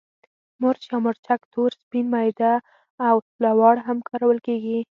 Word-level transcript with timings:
مرچ 0.61 0.81
یا 0.91 0.97
مرچک 1.05 1.41
تور، 1.53 1.71
سپین، 1.81 2.05
میده 2.13 2.53
او 3.07 3.15
لواړ 3.43 3.75
هم 3.85 3.97
کارول 4.09 4.37
کېږي. 4.47 4.79